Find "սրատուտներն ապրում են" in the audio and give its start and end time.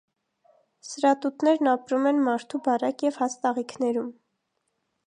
0.91-2.25